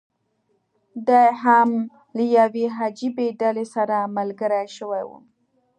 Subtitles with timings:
[1.07, 1.69] دی هم
[2.15, 5.11] له یوې عجیبي ډلې سره ملګری شوی و.